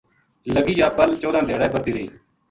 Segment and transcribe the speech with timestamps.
[0.53, 2.07] لگی یاہ پل چودہ دھیارہ برہتی رہی